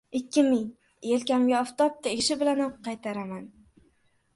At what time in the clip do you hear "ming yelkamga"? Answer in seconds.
0.45-1.57